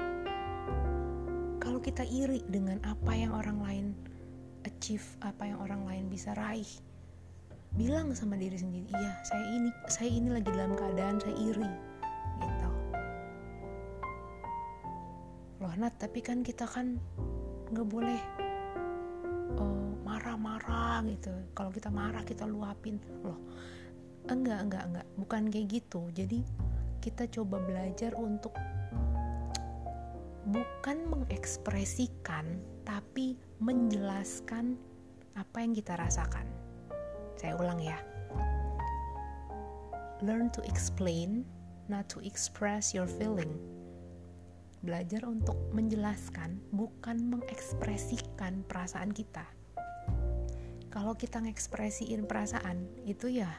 Kalau 1.60 1.76
kita 1.84 2.08
iri 2.08 2.40
dengan 2.48 2.80
apa 2.88 3.12
yang 3.12 3.36
orang 3.36 3.60
lain 3.60 3.86
achieve, 4.64 5.04
apa 5.20 5.44
yang 5.44 5.60
orang 5.60 5.84
lain 5.84 6.08
bisa 6.08 6.32
raih, 6.40 6.72
bilang 7.76 8.16
sama 8.16 8.40
diri 8.40 8.56
sendiri, 8.56 8.88
iya, 8.88 9.12
saya 9.28 9.44
ini 9.60 9.70
saya 9.92 10.08
ini 10.08 10.28
lagi 10.32 10.48
dalam 10.56 10.72
keadaan 10.72 11.20
saya 11.20 11.36
iri. 11.36 11.72
Gitu. 12.40 12.68
Loh, 15.60 15.74
Nat, 15.76 16.00
tapi 16.00 16.24
kan 16.24 16.40
kita 16.40 16.64
kan 16.64 16.96
nggak 17.76 17.88
boleh 17.92 18.44
marah-marah 20.24 21.04
gitu. 21.04 21.28
Kalau 21.52 21.68
kita 21.68 21.92
marah 21.92 22.24
kita 22.24 22.48
luapin. 22.48 22.96
Loh 23.20 23.36
enggak 24.24 24.64
enggak 24.64 24.84
enggak. 24.88 25.06
Bukan 25.20 25.42
kayak 25.52 25.68
gitu. 25.68 26.08
Jadi 26.16 26.40
kita 27.04 27.28
coba 27.28 27.60
belajar 27.60 28.16
untuk 28.16 28.56
bukan 30.48 30.98
mengekspresikan 31.12 32.56
tapi 32.88 33.36
menjelaskan 33.60 34.80
apa 35.36 35.56
yang 35.60 35.76
kita 35.76 35.92
rasakan. 35.92 36.48
Saya 37.36 37.60
ulang 37.60 37.84
ya. 37.84 38.00
Learn 40.24 40.48
to 40.56 40.64
explain 40.64 41.44
not 41.92 42.08
to 42.08 42.24
express 42.24 42.96
your 42.96 43.04
feeling. 43.04 43.60
Belajar 44.80 45.20
untuk 45.28 45.60
menjelaskan 45.76 46.64
bukan 46.72 47.28
mengekspresikan 47.28 48.64
perasaan 48.64 49.12
kita 49.12 49.44
kalau 50.94 51.18
kita 51.18 51.42
ngekspresiin 51.42 52.22
perasaan 52.22 52.86
itu 53.02 53.26
ya 53.26 53.50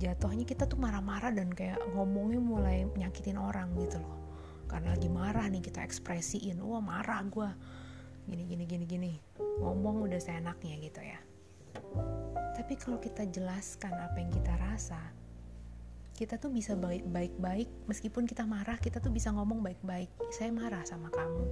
jatuhnya 0.00 0.48
kita 0.48 0.64
tuh 0.64 0.80
marah-marah 0.80 1.28
dan 1.28 1.52
kayak 1.52 1.76
ngomongnya 1.92 2.40
mulai 2.40 2.88
nyakitin 2.96 3.36
orang 3.36 3.76
gitu 3.76 4.00
loh. 4.00 4.16
Karena 4.64 4.96
lagi 4.96 5.12
marah 5.12 5.44
nih 5.52 5.60
kita 5.60 5.84
ekspresiin 5.84 6.56
wah 6.64 6.80
marah 6.80 7.20
gue 7.28 7.50
gini 8.32 8.48
gini 8.48 8.64
gini 8.64 8.84
gini. 8.88 9.12
Ngomong 9.60 10.08
udah 10.08 10.16
seenaknya 10.16 10.80
gitu 10.80 11.04
ya. 11.04 11.20
Tapi 12.56 12.80
kalau 12.80 12.96
kita 12.96 13.28
jelaskan 13.28 13.92
apa 13.92 14.16
yang 14.16 14.32
kita 14.32 14.56
rasa 14.56 15.12
kita 16.16 16.40
tuh 16.40 16.48
bisa 16.48 16.72
baik-baik. 16.80 17.68
Meskipun 17.92 18.24
kita 18.24 18.48
marah 18.48 18.80
kita 18.80 19.04
tuh 19.04 19.12
bisa 19.12 19.28
ngomong 19.36 19.60
baik-baik. 19.60 20.08
Saya 20.32 20.48
marah 20.48 20.80
sama 20.88 21.12
kamu. 21.12 21.44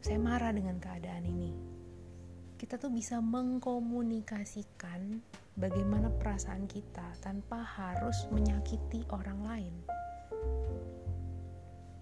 Saya 0.00 0.16
marah 0.16 0.56
dengan 0.56 0.80
keadaan 0.80 1.28
ini 1.28 1.73
kita 2.54 2.78
tuh 2.78 2.90
bisa 2.90 3.18
mengkomunikasikan 3.18 5.18
bagaimana 5.58 6.10
perasaan 6.10 6.70
kita 6.70 7.18
tanpa 7.18 7.62
harus 7.62 8.26
menyakiti 8.30 9.02
orang 9.10 9.40
lain. 9.42 9.74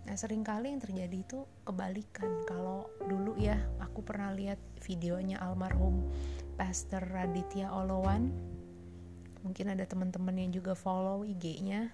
Nah, 0.03 0.19
sering 0.19 0.45
kali 0.45 0.77
yang 0.77 0.83
terjadi 0.83 1.25
itu 1.25 1.49
kebalikan. 1.65 2.45
Kalau 2.45 2.93
dulu 3.01 3.33
ya, 3.41 3.57
aku 3.81 4.05
pernah 4.05 4.29
lihat 4.37 4.61
videonya 4.85 5.41
almarhum 5.41 6.05
Pastor 6.61 7.01
Raditya 7.01 7.73
Olowan. 7.73 8.29
Mungkin 9.41 9.73
ada 9.73 9.89
teman-teman 9.89 10.37
yang 10.37 10.53
juga 10.53 10.77
follow 10.77 11.25
IG-nya. 11.25 11.89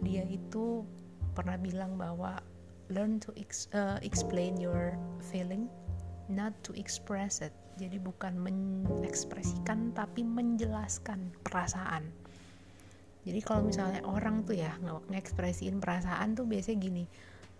Dia 0.00 0.24
itu 0.24 0.88
pernah 1.36 1.60
bilang 1.60 2.00
bahwa 2.00 2.40
learn 2.88 3.20
to 3.22 3.30
ex 3.38 3.70
uh, 3.76 4.00
explain 4.02 4.58
your 4.58 4.98
feeling 5.30 5.70
not 6.30 6.54
to 6.62 6.70
express 6.78 7.42
it. 7.42 7.52
Jadi 7.76 7.98
bukan 7.98 8.38
mengekspresikan 8.38 9.90
tapi 9.92 10.22
menjelaskan 10.22 11.34
perasaan. 11.42 12.08
Jadi 13.20 13.40
kalau 13.44 13.68
misalnya 13.68 14.00
orang 14.06 14.46
tuh 14.48 14.56
ya 14.56 14.72
ngekspresiin 15.12 15.76
perasaan 15.76 16.32
tuh 16.32 16.48
biasanya 16.48 16.78
gini 16.80 17.04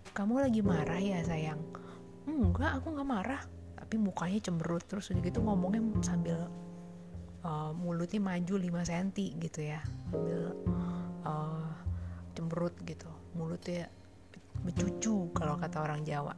kamu 0.09 0.41
lagi 0.41 0.61
marah 0.65 0.97
ya 0.97 1.21
sayang? 1.21 1.61
Enggak 2.25 2.81
aku 2.81 2.97
nggak 2.97 3.09
marah. 3.09 3.41
Tapi 3.77 3.95
mukanya 4.01 4.39
cemberut 4.41 4.83
terus 4.89 5.13
udah 5.13 5.21
gitu 5.21 5.39
ngomongnya 5.45 5.81
sambil 6.01 6.49
uh, 7.45 7.71
mulutnya 7.77 8.17
maju 8.17 8.55
5 8.57 8.89
cm 8.89 9.07
gitu 9.37 9.59
ya. 9.61 9.79
Sambil 10.09 10.57
uh, 11.23 11.69
cemberut 12.33 12.73
gitu. 12.83 13.09
Mulutnya 13.37 13.87
becucu 14.65 15.29
kalau 15.33 15.55
kata 15.57 15.77
orang 15.81 16.01
Jawa 16.03 16.35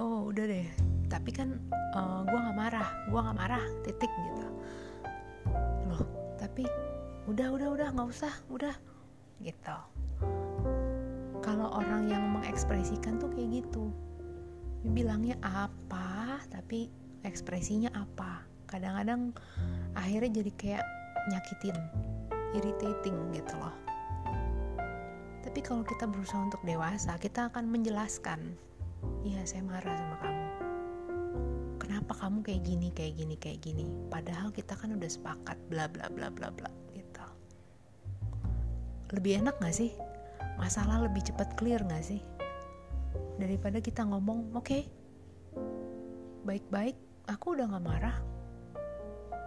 oh 0.00 0.32
udah 0.32 0.44
deh. 0.48 0.66
Tapi 1.12 1.30
kan 1.30 1.60
uh, 1.92 2.24
gue 2.24 2.38
nggak 2.40 2.56
marah. 2.56 2.88
Gue 3.12 3.20
nggak 3.20 3.38
marah 3.38 3.64
titik 3.84 4.08
gitu. 4.08 4.44
Loh 5.92 6.02
tapi 6.40 6.64
udah 7.28 7.52
udah 7.52 7.68
udah 7.76 7.88
nggak 7.92 8.08
usah 8.08 8.32
udah 8.48 8.74
gitu. 9.44 9.76
Kalau 11.40 11.68
orang 11.76 12.08
yang 12.08 12.24
mengekspresikan 12.40 13.20
tuh 13.20 13.28
kayak 13.28 13.64
gitu. 13.64 13.92
Bilangnya 14.96 15.36
apa 15.44 16.40
tapi 16.48 16.88
ekspresinya 17.22 17.92
apa. 17.92 18.48
Kadang-kadang 18.64 19.36
akhirnya 19.92 20.40
jadi 20.40 20.52
kayak 20.56 20.84
nyakitin 21.28 21.76
irritating 22.56 23.16
gitu 23.36 23.54
loh. 23.60 23.76
Tapi 25.40 25.60
kalau 25.60 25.82
kita 25.84 26.08
berusaha 26.08 26.40
untuk 26.40 26.62
dewasa 26.64 27.18
kita 27.18 27.50
akan 27.52 27.68
menjelaskan 27.68 28.56
iya 29.24 29.42
saya 29.44 29.62
marah 29.64 29.94
sama 29.96 30.16
kamu. 30.20 30.46
Kenapa 31.80 32.12
kamu 32.16 32.38
kayak 32.44 32.62
gini 32.64 32.88
kayak 32.92 33.14
gini 33.16 33.34
kayak 33.36 33.58
gini? 33.64 33.84
Padahal 34.08 34.52
kita 34.52 34.76
kan 34.76 34.94
udah 34.96 35.10
sepakat 35.10 35.58
bla 35.72 35.88
bla 35.88 36.06
bla 36.12 36.28
bla 36.28 36.48
bla 36.52 36.70
gitu. 36.92 37.24
Lebih 39.16 39.44
enak 39.44 39.58
gak 39.58 39.74
sih? 39.74 39.90
Masalah 40.60 41.02
lebih 41.04 41.24
cepat 41.24 41.56
clear 41.56 41.82
gak 41.84 42.04
sih? 42.04 42.20
Daripada 43.40 43.80
kita 43.80 44.04
ngomong 44.04 44.52
oke 44.52 44.64
okay, 44.64 44.82
baik-baik 46.44 46.96
aku 47.26 47.56
udah 47.56 47.66
gak 47.72 47.84
marah. 47.84 48.16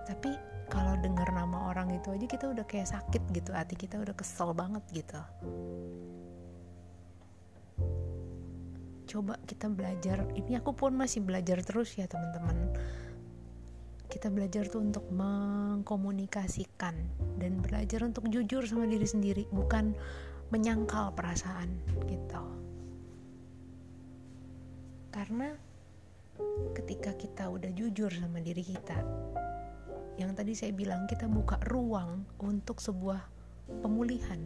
Tapi 0.03 0.53
kalau 0.73 0.97
dengar 0.99 1.29
nama 1.29 1.69
orang 1.69 1.93
itu 1.93 2.09
aja 2.09 2.25
kita 2.25 2.45
udah 2.49 2.65
kayak 2.65 2.89
sakit 2.89 3.21
gitu 3.29 3.53
hati 3.53 3.77
kita 3.77 4.01
udah 4.01 4.15
kesel 4.17 4.57
banget 4.57 4.81
gitu 4.89 5.21
coba 9.13 9.37
kita 9.45 9.69
belajar. 9.69 10.25
Ini 10.33 10.57
aku 10.57 10.73
pun 10.73 10.97
masih 10.97 11.21
belajar 11.21 11.61
terus 11.61 11.93
ya 11.93 12.09
teman-teman. 12.09 12.73
Kita 14.09 14.33
belajar 14.33 14.65
tuh 14.65 14.81
untuk 14.81 15.05
mengkomunikasikan 15.13 16.95
dan 17.37 17.61
belajar 17.61 18.01
untuk 18.01 18.25
jujur 18.33 18.65
sama 18.65 18.89
diri 18.89 19.05
sendiri 19.05 19.45
bukan 19.53 19.93
menyangkal 20.49 21.13
perasaan 21.13 21.69
gitu. 22.09 22.41
Karena 25.13 25.53
ketika 26.73 27.13
kita 27.13 27.53
udah 27.53 27.69
jujur 27.69 28.09
sama 28.09 28.41
diri 28.41 28.65
kita 28.65 28.97
yang 30.17 30.33
tadi 30.33 30.57
saya 30.57 30.73
bilang 30.73 31.05
kita 31.05 31.25
buka 31.29 31.61
ruang 31.69 32.25
untuk 32.41 32.81
sebuah 32.81 33.21
pemulihan 33.81 34.41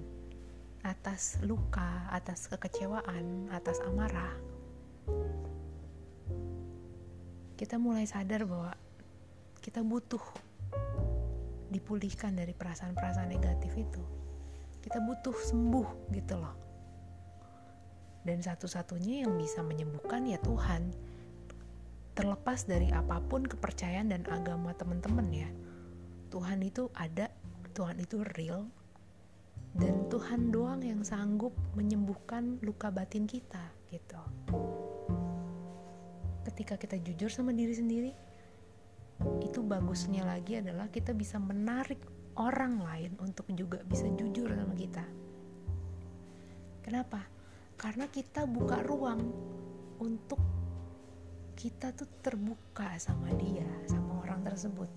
atas 0.88 1.43
luka, 1.43 2.08
atas 2.08 2.47
kekecewaan, 2.47 3.51
atas 3.51 3.84
amarah. 3.84 4.46
Kita 7.58 7.82
mulai 7.82 8.06
sadar 8.06 8.46
bahwa 8.46 8.72
kita 9.58 9.82
butuh 9.82 10.22
dipulihkan 11.74 12.38
dari 12.38 12.54
perasaan-perasaan 12.56 13.28
negatif 13.28 13.74
itu. 13.76 14.04
Kita 14.80 15.04
butuh 15.04 15.36
sembuh 15.36 16.13
gitu 16.15 16.36
loh. 16.39 16.56
Dan 18.24 18.39
satu-satunya 18.43 19.28
yang 19.28 19.36
bisa 19.36 19.63
menyembuhkan 19.63 20.28
ya 20.28 20.39
Tuhan. 20.39 20.91
Terlepas 22.15 22.65
dari 22.65 22.93
apa 22.93 23.20
pun 23.20 23.43
kepercayaan 23.43 24.13
dan 24.13 24.24
agama 24.32 24.72
teman-teman 24.78 25.28
ya. 25.32 25.50
Tuhan 26.30 26.60
itu 26.63 26.91
ada, 26.93 27.32
Tuhan 27.72 28.04
itu 28.04 28.24
real, 28.36 28.67
dan 29.78 30.10
Tuhan 30.10 30.50
doang 30.50 30.82
yang 30.82 31.06
sanggup 31.06 31.54
menyembuhkan 31.78 32.58
luka 32.65 32.89
batin 32.89 33.30
kita 33.30 33.72
gitu. 33.93 34.20
Ketika 36.58 36.74
kita 36.82 36.98
jujur 36.98 37.30
sama 37.30 37.54
diri 37.54 37.78
sendiri, 37.78 38.12
itu 39.46 39.62
bagusnya 39.62 40.26
lagi 40.26 40.58
adalah 40.58 40.89
kita 40.89 41.13
bisa 41.13 41.38
menarik 41.38 42.02
orang 42.34 42.82
lain 42.82 43.13
untuk 43.22 43.46
juga 43.54 43.86
bisa 43.86 44.10
jujur 44.17 44.50
sama 44.50 44.74
kita. 44.74 45.06
Kenapa? 46.82 47.38
karena 47.78 48.10
kita 48.10 48.50
buka 48.50 48.82
ruang 48.82 49.22
untuk 50.02 50.41
kita 51.54 51.93
tuh 51.93 52.10
terbuka 52.26 52.98
sama 52.98 53.30
dia, 53.38 53.65
sama 53.86 54.26
orang 54.26 54.41
tersebut. 54.41 54.89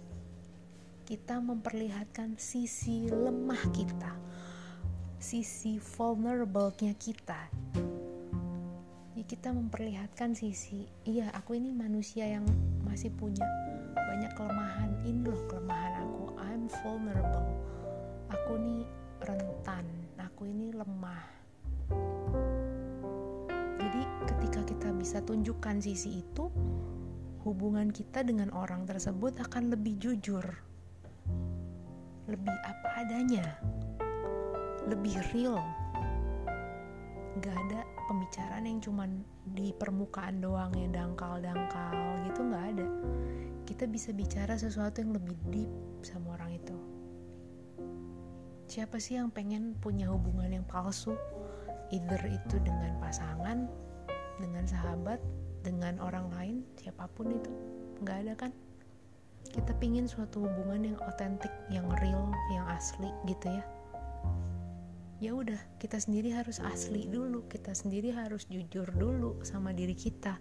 Kita 1.05 1.41
memperlihatkan 1.45 2.41
sisi 2.41 3.09
lemah 3.09 3.61
kita, 3.77 4.13
sisi 5.21 5.77
vulnerable-nya 5.77 6.97
kita. 6.97 7.53
Ya, 9.21 9.29
kita 9.29 9.53
memperlihatkan 9.53 10.33
sisi, 10.33 10.89
iya 11.05 11.29
aku 11.37 11.53
ini 11.53 11.77
manusia 11.77 12.25
yang 12.25 12.49
masih 12.89 13.13
punya 13.13 13.45
banyak 13.93 14.33
kelemahan. 14.33 14.97
Ini 15.05 15.29
loh 15.29 15.45
kelemahan 15.45 16.09
aku, 16.09 16.25
I'm 16.41 16.65
vulnerable. 16.81 17.53
Aku 18.33 18.57
nih 18.57 18.89
rentan, 19.21 19.85
aku 20.17 20.49
ini 20.49 20.73
lemah 20.73 21.41
ketika 24.51 24.67
kita 24.67 24.89
bisa 24.97 25.19
tunjukkan 25.21 25.85
sisi 25.85 26.25
itu, 26.25 26.51
hubungan 27.45 27.93
kita 27.93 28.25
dengan 28.27 28.51
orang 28.57 28.89
tersebut 28.89 29.37
akan 29.37 29.71
lebih 29.71 30.01
jujur, 30.01 30.43
lebih 32.25 32.57
apa 32.65 32.89
adanya, 33.05 33.47
lebih 34.89 35.21
real. 35.37 35.80
Gak 37.39 37.55
ada 37.55 37.87
pembicaraan 38.11 38.67
yang 38.67 38.83
cuman 38.83 39.23
di 39.55 39.71
permukaan 39.71 40.43
doang 40.43 40.75
yang 40.75 40.91
dangkal-dangkal 40.91 42.27
gitu 42.27 42.41
gak 42.51 42.65
ada. 42.75 42.87
Kita 43.63 43.87
bisa 43.87 44.11
bicara 44.11 44.59
sesuatu 44.59 44.99
yang 44.99 45.15
lebih 45.15 45.39
deep 45.55 45.71
sama 46.03 46.35
orang 46.35 46.59
itu. 46.59 46.75
Siapa 48.67 48.99
sih 48.99 49.19
yang 49.19 49.31
pengen 49.31 49.79
punya 49.79 50.11
hubungan 50.11 50.51
yang 50.51 50.67
palsu? 50.67 51.15
Either 51.95 52.23
itu 52.27 52.59
dengan 52.63 52.99
pasangan 52.99 53.67
dengan 54.41 54.65
sahabat 54.65 55.21
dengan 55.61 56.01
orang 56.01 56.33
lain 56.33 56.57
siapa 56.81 57.05
pun 57.13 57.29
itu 57.29 57.53
nggak 58.01 58.19
ada 58.27 58.35
kan 58.35 58.51
kita 59.53 59.77
pingin 59.77 60.09
suatu 60.09 60.41
hubungan 60.49 60.93
yang 60.93 60.99
otentik 61.05 61.53
yang 61.69 61.85
real 62.01 62.33
yang 62.57 62.65
asli 62.73 63.13
gitu 63.29 63.53
ya 63.53 63.65
ya 65.21 65.37
udah 65.37 65.61
kita 65.77 66.01
sendiri 66.01 66.33
harus 66.33 66.65
asli 66.65 67.05
dulu 67.05 67.45
kita 67.45 67.77
sendiri 67.77 68.09
harus 68.09 68.49
jujur 68.49 68.89
dulu 68.89 69.45
sama 69.45 69.77
diri 69.77 69.93
kita. 69.93 70.41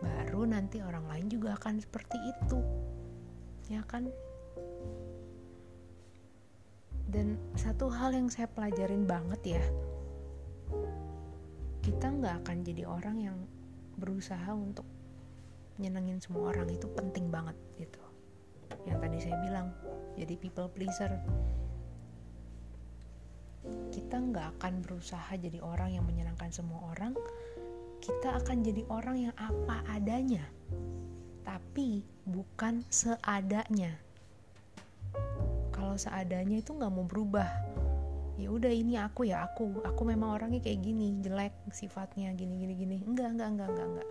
Baru 0.00 0.48
nanti 0.48 0.80
orang 0.80 1.04
lain 1.04 1.28
juga 1.28 1.60
akan 1.60 1.76
seperti 1.84 2.16
itu. 2.16 2.58
Ya 3.68 3.84
kan? 3.84 4.08
Dan 7.12 7.36
satu 7.52 7.92
hal 7.92 8.16
yang 8.16 8.32
saya 8.32 8.48
pelajarin 8.48 9.04
banget 9.04 9.60
ya 9.60 9.64
kita 11.80 12.06
nggak 12.12 12.44
akan 12.44 12.56
jadi 12.62 12.86
orang 12.86 13.16
yang 13.18 13.38
berusaha 14.00 14.48
untuk 14.56 14.88
nyenengin 15.76 16.24
semua 16.24 16.56
orang. 16.56 16.72
Itu 16.72 16.88
penting 16.96 17.28
banget 17.28 17.56
gitu. 17.76 18.00
Yang 18.88 18.98
tadi 19.04 19.18
saya 19.20 19.36
bilang 19.44 19.66
jadi 20.16 20.34
people 20.40 20.72
pleaser 20.72 21.12
kita 23.92 24.16
nggak 24.16 24.58
akan 24.58 24.80
berusaha 24.80 25.30
jadi 25.36 25.60
orang 25.60 25.94
yang 25.94 26.04
menyenangkan 26.06 26.48
semua 26.48 26.80
orang 26.92 27.12
kita 28.00 28.40
akan 28.40 28.64
jadi 28.64 28.82
orang 28.88 29.28
yang 29.28 29.34
apa 29.36 29.84
adanya 29.92 30.44
tapi 31.44 32.02
bukan 32.26 32.82
seadanya. 32.90 33.94
Kalau 35.74 35.96
seadanya 35.98 36.62
itu 36.62 36.70
nggak 36.76 36.92
mau 36.92 37.06
berubah. 37.06 37.48
Ya 38.40 38.48
udah 38.48 38.72
ini 38.72 38.96
aku 38.96 39.28
ya 39.28 39.44
aku 39.44 39.84
aku 39.84 40.02
memang 40.08 40.40
orangnya 40.40 40.64
kayak 40.64 40.80
gini 40.80 41.20
jelek 41.20 41.52
sifatnya 41.74 42.32
gini 42.32 42.56
gini 42.56 42.74
gini. 42.74 42.96
Enggak 43.04 43.36
enggak 43.36 43.48
enggak 43.52 43.68
enggak 43.70 43.88
enggak 43.96 44.08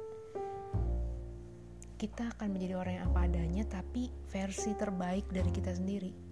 kita 1.99 2.31
akan 2.31 2.55
menjadi 2.55 2.79
orang 2.79 2.93
yang 2.95 3.05
apa 3.12 3.19
adanya 3.27 3.63
tapi 3.67 4.07
versi 4.31 4.71
terbaik 4.71 5.27
dari 5.35 5.51
kita 5.51 5.75
sendiri 5.75 6.29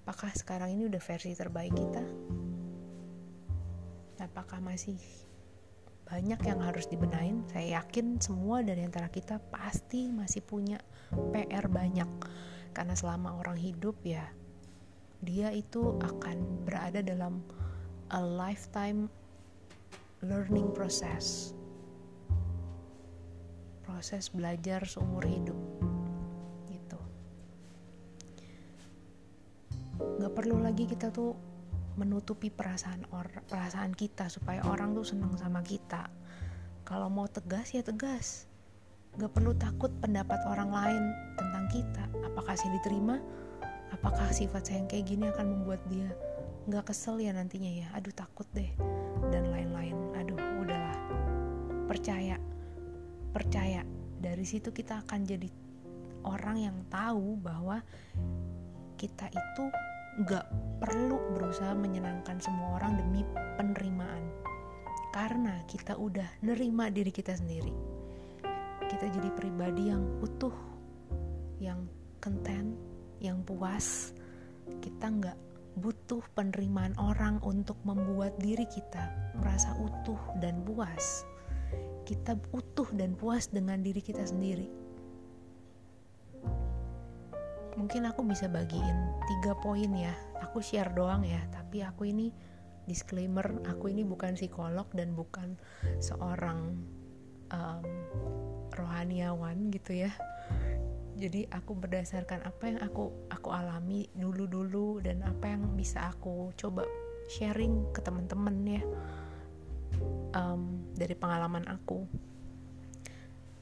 apakah 0.00 0.32
sekarang 0.32 0.72
ini 0.72 0.88
udah 0.88 1.02
versi 1.02 1.36
terbaik 1.36 1.76
kita? 1.76 2.04
Apakah 4.20 4.60
masih 4.64 4.96
banyak 6.08 6.42
yang 6.42 6.58
harus 6.58 6.90
dibenain 6.90 7.46
saya 7.46 7.80
yakin 7.80 8.18
semua 8.18 8.66
dari 8.66 8.82
antara 8.82 9.06
kita 9.06 9.38
pasti 9.54 10.10
masih 10.10 10.42
punya 10.42 10.80
PR 11.30 11.70
banyak. 11.70 12.08
Karena 12.74 12.98
selama 12.98 13.38
orang 13.38 13.60
hidup 13.60 14.00
ya 14.02 14.26
dia 15.20 15.52
itu 15.52 16.00
akan 16.00 16.64
berada 16.64 17.04
dalam 17.04 17.44
a 18.10 18.20
lifetime 18.20 19.06
learning 20.24 20.72
process. 20.74 21.52
Proses 23.86 24.32
belajar 24.32 24.82
seumur 24.88 25.22
hidup 25.22 25.79
nggak 30.20 30.32
perlu 30.32 30.60
lagi 30.60 30.84
kita 30.88 31.12
tuh 31.12 31.50
menutupi 32.00 32.48
perasaan 32.48 33.04
or 33.12 33.28
perasaan 33.44 33.92
kita 33.92 34.32
supaya 34.32 34.64
orang 34.64 34.96
tuh 34.96 35.04
senang 35.04 35.36
sama 35.36 35.60
kita. 35.60 36.08
Kalau 36.88 37.12
mau 37.12 37.28
tegas 37.28 37.76
ya 37.76 37.84
tegas. 37.84 38.48
Gak 39.18 39.34
perlu 39.34 39.52
takut 39.58 39.90
pendapat 39.98 40.38
orang 40.46 40.70
lain 40.70 41.04
tentang 41.34 41.66
kita. 41.68 42.04
Apakah 42.24 42.54
sih 42.54 42.70
diterima? 42.70 43.18
Apakah 43.90 44.30
sifat 44.30 44.70
saya 44.70 44.80
yang 44.80 44.88
kayak 44.88 45.06
gini 45.10 45.24
akan 45.28 45.46
membuat 45.50 45.82
dia 45.90 46.08
gak 46.70 46.94
kesel 46.94 47.18
ya 47.18 47.34
nantinya 47.34 47.68
ya? 47.68 47.88
Aduh 47.98 48.14
takut 48.14 48.46
deh. 48.54 48.70
Dan 49.34 49.50
lain-lain. 49.50 49.98
Aduh 50.14 50.38
udahlah. 50.62 50.98
Percaya. 51.90 52.38
Percaya. 53.34 53.82
Dari 54.22 54.46
situ 54.46 54.70
kita 54.70 55.02
akan 55.04 55.26
jadi 55.26 55.50
orang 56.24 56.56
yang 56.70 56.76
tahu 56.86 57.34
bahwa 57.40 57.82
kita 58.94 59.26
itu 59.32 59.64
gak 60.26 60.46
perlu 60.82 61.16
berusaha 61.38 61.72
menyenangkan 61.76 62.42
semua 62.42 62.82
orang 62.82 62.98
demi 62.98 63.22
penerimaan. 63.54 64.24
Karena 65.10 65.62
kita 65.66 65.98
udah 65.98 66.26
nerima 66.42 66.90
diri 66.90 67.10
kita 67.10 67.34
sendiri. 67.34 67.74
Kita 68.90 69.06
jadi 69.06 69.30
pribadi 69.34 69.90
yang 69.90 70.02
utuh 70.22 70.54
yang 71.62 71.86
content 72.18 72.74
yang 73.22 73.42
puas. 73.46 74.14
Kita 74.82 75.10
nggak 75.10 75.38
butuh 75.78 76.22
penerimaan 76.34 76.94
orang 76.98 77.38
untuk 77.46 77.78
membuat 77.86 78.34
diri 78.42 78.66
kita 78.66 79.34
merasa 79.38 79.74
utuh 79.78 80.18
dan 80.42 80.62
puas. 80.66 81.22
Kita 82.06 82.34
utuh 82.50 82.90
dan 82.94 83.14
puas 83.14 83.46
dengan 83.50 83.78
diri 83.82 84.02
kita 84.02 84.26
sendiri 84.26 84.79
mungkin 87.80 88.04
aku 88.04 88.20
bisa 88.28 88.44
bagiin 88.44 88.98
tiga 89.24 89.56
poin 89.56 89.88
ya. 89.96 90.12
Aku 90.44 90.60
share 90.60 90.92
doang 90.92 91.24
ya 91.24 91.40
tapi 91.48 91.80
aku 91.80 92.12
ini 92.12 92.28
disclaimer 92.84 93.46
aku 93.64 93.88
ini 93.88 94.04
bukan 94.04 94.36
psikolog 94.36 94.84
dan 94.92 95.16
bukan 95.16 95.56
seorang 96.04 96.76
um, 97.48 97.84
rohaniawan 98.76 99.72
gitu 99.72 100.04
ya. 100.04 100.12
Jadi 101.16 101.48
aku 101.48 101.72
berdasarkan 101.76 102.44
apa 102.44 102.62
yang 102.68 102.80
aku 102.84 103.12
aku 103.32 103.48
alami 103.48 104.08
dulu 104.12 104.44
dulu 104.44 104.88
dan 105.00 105.24
apa 105.24 105.56
yang 105.56 105.72
bisa 105.72 106.12
aku 106.12 106.52
coba 106.60 106.84
sharing 107.32 107.88
ke 107.96 108.04
teman-teman 108.04 108.56
ya 108.66 108.82
um, 110.36 110.84
dari 110.92 111.16
pengalaman 111.16 111.64
aku. 111.64 112.04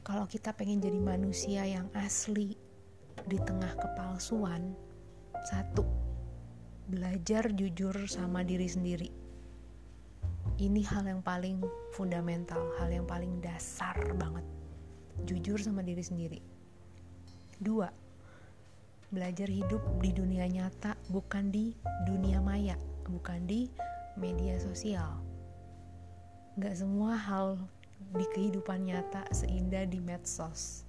Kalau 0.03 0.25
kita 0.25 0.57
pengen 0.57 0.81
jadi 0.81 0.97
manusia 0.97 1.69
yang 1.69 1.93
asli 1.93 2.57
di 3.27 3.41
tengah 3.43 3.75
kepalsuan 3.75 4.77
satu 5.51 5.83
belajar 6.89 7.53
jujur 7.53 7.93
sama 8.09 8.41
diri 8.41 8.65
sendiri. 8.65 9.11
Ini 10.59 10.83
hal 10.89 11.07
yang 11.07 11.23
paling 11.23 11.61
fundamental, 11.95 12.73
hal 12.81 12.91
yang 12.91 13.05
paling 13.05 13.39
dasar 13.45 13.95
banget. 14.17 14.43
Jujur 15.29 15.61
sama 15.61 15.85
diri 15.85 16.01
sendiri. 16.01 16.41
Dua, 17.61 17.93
belajar 19.13 19.47
hidup 19.47 19.85
di 20.01 20.11
dunia 20.17 20.49
nyata, 20.49 20.97
bukan 21.13 21.53
di 21.53 21.77
dunia 22.09 22.41
maya, 22.41 22.81
bukan 23.07 23.45
di 23.45 23.69
media 24.17 24.57
sosial. 24.57 25.21
Gak 26.59 26.75
semua 26.75 27.15
hal 27.15 27.61
di 28.17 28.25
kehidupan 28.33 28.89
nyata 28.89 29.29
seindah 29.31 29.85
di 29.85 30.01
medsos. 30.01 30.88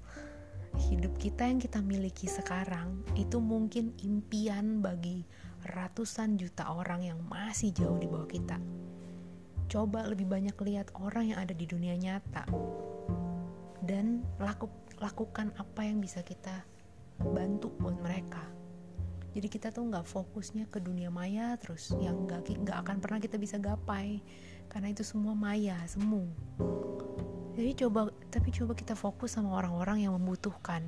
Hidup 0.77 1.17
kita 1.17 1.49
yang 1.49 1.57
kita 1.57 1.81
miliki 1.81 2.29
sekarang 2.29 3.01
itu 3.17 3.41
mungkin 3.41 3.97
impian 4.05 4.85
bagi 4.85 5.25
ratusan 5.65 6.37
juta 6.37 6.69
orang 6.69 7.01
yang 7.09 7.19
masih 7.25 7.73
jauh 7.73 7.97
di 7.97 8.05
bawah 8.05 8.29
kita. 8.29 8.61
Coba 9.69 10.05
lebih 10.05 10.29
banyak 10.29 10.57
lihat 10.61 10.93
orang 10.97 11.33
yang 11.33 11.39
ada 11.41 11.53
di 11.53 11.65
dunia 11.65 11.97
nyata 11.97 12.45
dan 13.85 14.21
laku, 14.37 14.69
lakukan 15.01 15.49
apa 15.57 15.81
yang 15.81 15.97
bisa 15.97 16.21
kita 16.21 16.65
bantu 17.17 17.73
buat 17.81 17.97
mereka. 18.01 18.41
Jadi 19.33 19.45
kita 19.45 19.69
tuh 19.69 19.85
nggak 19.89 20.09
fokusnya 20.09 20.65
ke 20.73 20.81
dunia 20.81 21.13
maya 21.13 21.53
terus 21.61 21.93
yang 22.01 22.25
nggak 22.25 22.49
nggak 22.65 22.77
akan 22.81 22.97
pernah 22.97 23.21
kita 23.21 23.37
bisa 23.37 23.61
gapai 23.61 24.25
karena 24.69 24.89
itu 24.89 25.05
semua 25.05 25.37
maya 25.37 25.77
semu. 25.85 26.25
Jadi 27.59 27.75
coba 27.75 28.07
tapi 28.31 28.55
coba 28.55 28.71
kita 28.71 28.95
fokus 28.95 29.35
sama 29.35 29.59
orang-orang 29.59 30.07
yang 30.07 30.15
membutuhkan. 30.15 30.79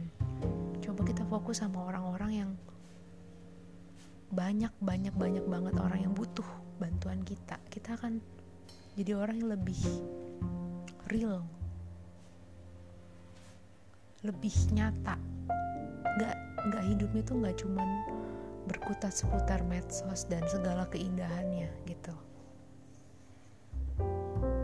Coba 0.80 1.04
kita 1.04 1.28
fokus 1.28 1.60
sama 1.60 1.84
orang-orang 1.84 2.32
yang 2.32 2.52
banyak 4.32 4.72
banyak 4.80 5.12
banyak 5.12 5.44
banget 5.52 5.76
orang 5.76 6.00
yang 6.08 6.16
butuh 6.16 6.48
bantuan 6.80 7.28
kita. 7.28 7.60
Kita 7.68 8.00
akan 8.00 8.24
jadi 8.96 9.20
orang 9.20 9.44
yang 9.44 9.52
lebih 9.52 9.76
real. 11.12 11.44
Lebih 14.24 14.56
nyata. 14.72 15.20
Nggak 16.08 16.36
nggak 16.72 16.84
hidupnya 16.88 17.22
tuh 17.28 17.36
nggak 17.36 17.56
cuman 17.60 17.90
berkutat 18.72 19.12
seputar 19.12 19.60
medsos 19.68 20.24
dan 20.32 20.48
segala 20.48 20.88
keindahannya 20.88 21.68
gitu. 21.84 22.16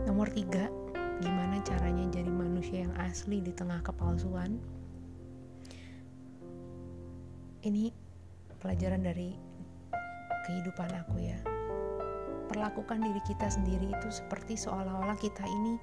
Nomor 0.08 0.32
tiga 0.32 0.72
gimana 1.18 1.58
caranya 1.66 2.06
jadi 2.10 2.30
manusia 2.30 2.86
yang 2.86 2.94
asli 2.98 3.42
di 3.42 3.50
tengah 3.50 3.82
kepalsuan? 3.82 4.58
Ini 7.62 7.90
pelajaran 8.62 9.02
dari 9.02 9.34
kehidupan 10.46 10.90
aku 10.94 11.16
ya. 11.18 11.38
Perlakukan 12.48 13.04
diri 13.04 13.20
kita 13.28 13.50
sendiri 13.50 13.92
itu 13.92 14.08
seperti 14.08 14.56
seolah-olah 14.56 15.18
kita 15.20 15.44
ini 15.44 15.74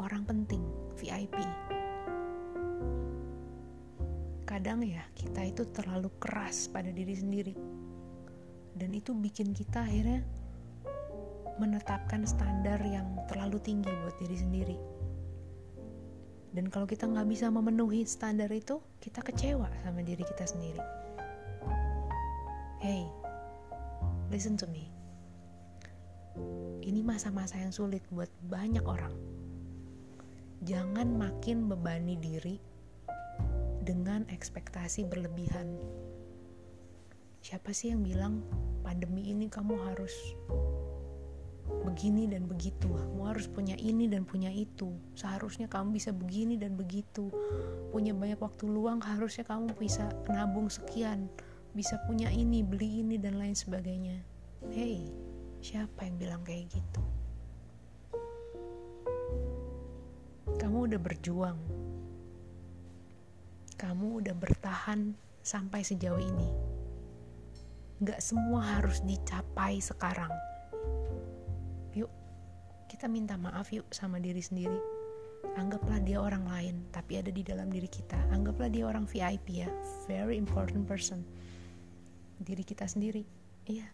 orang 0.00 0.24
penting 0.24 0.64
VIP 0.96 1.36
kadang 4.50 4.82
ya 4.82 5.06
kita 5.14 5.46
itu 5.46 5.62
terlalu 5.70 6.10
keras 6.18 6.66
pada 6.66 6.90
diri 6.90 7.14
sendiri. 7.14 7.54
Dan 8.74 8.90
itu 8.92 9.14
bikin 9.14 9.54
kita 9.54 9.86
akhirnya 9.86 10.26
menetapkan 11.60 12.24
standar 12.24 12.80
yang 12.80 13.04
terlalu 13.28 13.60
tinggi 13.60 13.92
buat 14.02 14.16
diri 14.16 14.36
sendiri 14.40 14.76
dan 16.56 16.66
kalau 16.72 16.88
kita 16.88 17.04
nggak 17.04 17.28
bisa 17.28 17.52
memenuhi 17.52 18.08
standar 18.08 18.48
itu 18.48 18.80
kita 18.98 19.20
kecewa 19.20 19.68
sama 19.84 20.00
diri 20.00 20.24
kita 20.24 20.48
sendiri 20.48 20.80
Hey, 22.80 23.04
listen 24.32 24.56
to 24.56 24.64
me. 24.72 24.88
Ini 26.80 27.04
masa-masa 27.04 27.60
yang 27.60 27.76
sulit 27.76 28.00
buat 28.08 28.32
banyak 28.48 28.80
orang. 28.88 29.12
Jangan 30.64 31.12
makin 31.12 31.68
bebani 31.68 32.16
diri 32.16 32.56
dengan 33.84 34.24
ekspektasi 34.32 35.04
berlebihan. 35.12 35.76
Siapa 37.44 37.68
sih 37.76 37.92
yang 37.92 38.00
bilang 38.00 38.40
pandemi 38.80 39.28
ini 39.28 39.52
kamu 39.52 39.76
harus 39.84 40.16
begini 41.86 42.26
dan 42.30 42.46
begitu. 42.50 42.90
Kamu 42.90 43.22
harus 43.30 43.46
punya 43.46 43.74
ini 43.78 44.10
dan 44.10 44.26
punya 44.26 44.50
itu. 44.50 44.92
Seharusnya 45.14 45.70
kamu 45.70 45.96
bisa 45.96 46.10
begini 46.14 46.58
dan 46.60 46.74
begitu. 46.74 47.30
Punya 47.94 48.14
banyak 48.14 48.38
waktu 48.38 48.64
luang, 48.68 49.02
harusnya 49.02 49.44
kamu 49.46 49.74
bisa 49.78 50.10
nabung 50.28 50.68
sekian 50.70 51.30
bisa 51.70 52.02
punya 52.02 52.26
ini, 52.34 52.66
beli 52.66 53.02
ini 53.02 53.14
dan 53.14 53.38
lain 53.38 53.54
sebagainya. 53.54 54.18
Hey, 54.74 55.06
siapa 55.62 56.02
yang 56.02 56.16
bilang 56.18 56.42
kayak 56.42 56.66
gitu? 56.66 57.02
Kamu 60.58 60.90
udah 60.90 61.00
berjuang. 61.00 61.58
Kamu 63.78 64.20
udah 64.20 64.34
bertahan 64.36 65.14
sampai 65.40 65.80
sejauh 65.86 66.20
ini. 66.20 66.50
Gak 68.02 68.20
semua 68.20 68.76
harus 68.76 69.00
dicapai 69.06 69.78
sekarang. 69.80 70.32
Kita 72.90 73.06
minta 73.06 73.38
maaf 73.38 73.70
yuk 73.70 73.86
sama 73.94 74.18
diri 74.18 74.42
sendiri. 74.42 74.74
Anggaplah 75.54 76.02
dia 76.02 76.18
orang 76.18 76.42
lain, 76.42 76.90
tapi 76.90 77.22
ada 77.22 77.30
di 77.30 77.46
dalam 77.46 77.70
diri 77.70 77.86
kita. 77.86 78.18
Anggaplah 78.34 78.66
dia 78.66 78.82
orang 78.82 79.06
VIP 79.06 79.62
ya, 79.62 79.70
very 80.10 80.34
important 80.34 80.90
person. 80.90 81.22
Diri 82.42 82.66
kita 82.66 82.90
sendiri. 82.90 83.22
Iya. 83.70 83.86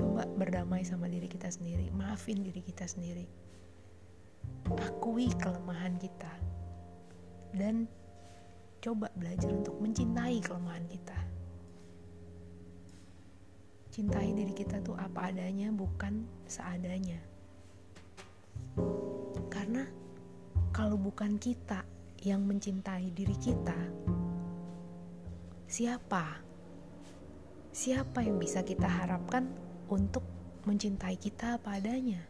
Coba 0.00 0.24
berdamai 0.24 0.80
sama 0.80 1.12
diri 1.12 1.28
kita 1.28 1.52
sendiri. 1.52 1.92
Maafin 1.92 2.40
diri 2.40 2.64
kita 2.64 2.88
sendiri. 2.88 3.28
Akui 4.88 5.28
kelemahan 5.36 6.00
kita. 6.00 6.32
Dan 7.52 7.84
coba 8.80 9.12
belajar 9.12 9.52
untuk 9.52 9.76
mencintai 9.76 10.40
kelemahan 10.40 10.88
kita. 10.88 11.18
Cintai 13.92 14.32
diri 14.32 14.56
kita 14.56 14.80
tuh 14.80 14.96
apa 14.96 15.28
adanya 15.28 15.68
bukan 15.68 16.24
seadanya 16.48 17.27
karena 19.48 19.86
kalau 20.74 20.96
bukan 20.96 21.38
kita 21.40 21.82
yang 22.22 22.42
mencintai 22.44 23.10
diri 23.14 23.34
kita 23.38 23.76
siapa? 25.68 26.40
Siapa 27.68 28.24
yang 28.24 28.40
bisa 28.40 28.64
kita 28.64 28.88
harapkan 28.88 29.46
untuk 29.92 30.24
mencintai 30.64 31.20
kita 31.20 31.60
apa 31.60 31.76
adanya 31.76 32.24